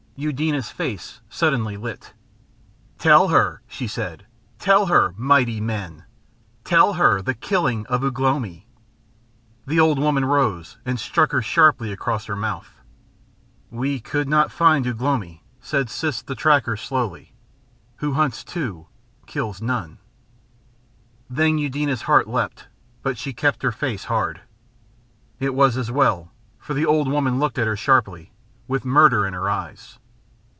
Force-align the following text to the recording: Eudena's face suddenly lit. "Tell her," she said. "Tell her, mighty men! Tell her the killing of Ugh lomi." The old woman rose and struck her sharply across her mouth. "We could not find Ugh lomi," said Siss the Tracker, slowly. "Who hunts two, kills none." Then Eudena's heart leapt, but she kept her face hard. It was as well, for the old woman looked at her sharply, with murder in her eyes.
Eudena's 0.17 0.69
face 0.69 1.19
suddenly 1.31 1.75
lit. 1.77 2.13
"Tell 2.99 3.29
her," 3.29 3.63
she 3.67 3.87
said. 3.87 4.27
"Tell 4.59 4.85
her, 4.85 5.15
mighty 5.17 5.59
men! 5.59 6.03
Tell 6.63 6.93
her 6.93 7.23
the 7.23 7.33
killing 7.33 7.87
of 7.87 8.03
Ugh 8.03 8.19
lomi." 8.19 8.67
The 9.65 9.79
old 9.79 9.97
woman 9.97 10.23
rose 10.25 10.77
and 10.85 10.99
struck 10.99 11.31
her 11.31 11.41
sharply 11.41 11.91
across 11.91 12.25
her 12.25 12.35
mouth. 12.35 12.79
"We 13.71 13.99
could 13.99 14.29
not 14.29 14.51
find 14.51 14.85
Ugh 14.85 15.01
lomi," 15.01 15.41
said 15.59 15.89
Siss 15.89 16.21
the 16.21 16.35
Tracker, 16.35 16.77
slowly. 16.77 17.33
"Who 17.95 18.13
hunts 18.13 18.43
two, 18.43 18.85
kills 19.25 19.59
none." 19.59 19.97
Then 21.31 21.57
Eudena's 21.57 22.03
heart 22.03 22.27
leapt, 22.27 22.67
but 23.01 23.17
she 23.17 23.33
kept 23.33 23.63
her 23.63 23.71
face 23.71 24.03
hard. 24.03 24.41
It 25.39 25.55
was 25.55 25.77
as 25.77 25.89
well, 25.89 26.31
for 26.59 26.75
the 26.75 26.85
old 26.85 27.07
woman 27.07 27.39
looked 27.39 27.57
at 27.57 27.65
her 27.65 27.77
sharply, 27.77 28.31
with 28.67 28.85
murder 28.85 29.25
in 29.25 29.33
her 29.33 29.49
eyes. 29.49 29.97